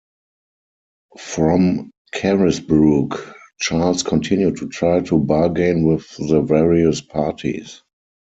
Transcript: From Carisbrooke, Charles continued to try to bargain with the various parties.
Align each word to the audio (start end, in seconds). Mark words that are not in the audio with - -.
From 1.19 1.91
Carisbrooke, 2.11 3.35
Charles 3.59 4.01
continued 4.01 4.57
to 4.57 4.67
try 4.67 5.01
to 5.01 5.19
bargain 5.19 5.83
with 5.83 6.09
the 6.17 6.41
various 6.41 7.01
parties. 7.01 7.83